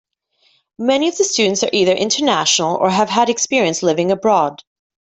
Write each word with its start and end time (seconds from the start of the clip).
Many 0.79 1.09
of 1.09 1.17
the 1.19 1.23
students 1.23 1.61
are 1.63 1.69
either 1.71 1.91
international 1.93 2.75
or 2.75 2.89
have 2.89 3.07
had 3.11 3.29
experience 3.29 3.83
living 3.83 4.09
abroad. 4.09 4.63